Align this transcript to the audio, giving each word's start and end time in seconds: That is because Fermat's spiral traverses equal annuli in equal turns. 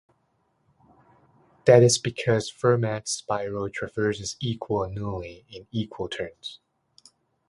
That 1.65 1.83
is 1.83 1.99
because 1.99 2.49
Fermat's 2.51 3.11
spiral 3.11 3.69
traverses 3.69 4.35
equal 4.39 4.79
annuli 4.79 5.43
in 5.51 5.67
equal 5.71 6.09
turns. 6.09 6.59